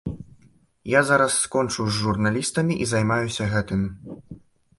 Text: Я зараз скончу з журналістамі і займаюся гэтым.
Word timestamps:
Я 0.99 1.03
зараз 1.09 1.35
скончу 1.41 1.87
з 1.89 1.93
журналістамі 2.01 2.79
і 2.87 2.89
займаюся 2.93 3.51
гэтым. 3.53 3.87